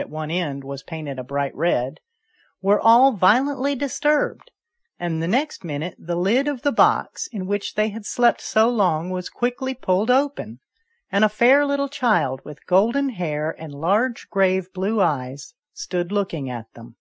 [0.00, 2.00] 85 at one end, was painted a bright red)
[2.62, 4.50] were all violently disturbed,
[4.98, 8.70] and the next minute the lid of the box, in which they had slept so
[8.70, 10.60] long, was quickly pulled open,
[11.12, 16.48] and a fair little child with golden hair and large grave blue eyes stood looking
[16.48, 16.96] at them.